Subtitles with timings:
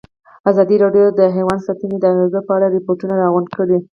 [0.49, 3.77] ازادي راډیو د حیوان ساتنه د اغېزو په اړه ریپوټونه راغونډ کړي.